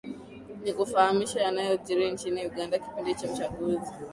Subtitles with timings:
[0.63, 3.91] nikufahamishe yanayojiri nchini uganda kipindi cha uchaguzi